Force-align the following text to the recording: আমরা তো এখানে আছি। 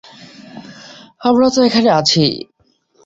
আমরা 1.21 1.47
তো 1.55 1.59
এখানে 1.63 1.89
আছি। 1.99 2.25